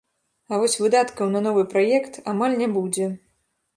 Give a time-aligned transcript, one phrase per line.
[0.51, 3.11] А вось выдаткаў на новы праект амаль не будзе.